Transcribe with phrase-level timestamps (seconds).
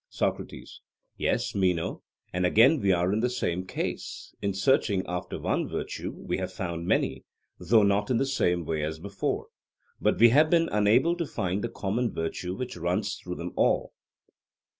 [0.09, 0.81] SOCRATES:
[1.15, 2.01] Yes, Meno;
[2.33, 6.51] and again we are in the same case: in searching after one virtue we have
[6.51, 7.23] found many,
[7.59, 9.49] though not in the same way as before;
[10.01, 13.93] but we have been unable to find the common virtue which runs through them all.